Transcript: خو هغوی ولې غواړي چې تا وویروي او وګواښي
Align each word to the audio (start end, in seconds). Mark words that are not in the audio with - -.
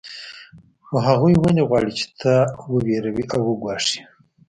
خو 0.85 0.95
هغوی 1.07 1.33
ولې 1.37 1.63
غواړي 1.69 1.91
چې 1.99 2.05
تا 2.21 2.35
وویروي 2.73 3.23
او 3.33 3.39
وګواښي 3.49 3.99